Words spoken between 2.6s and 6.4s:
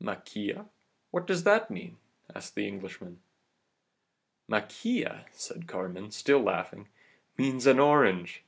Englishman. "'Maquila,' said Carmen, still